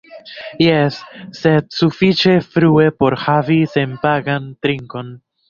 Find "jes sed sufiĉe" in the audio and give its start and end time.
0.67-2.33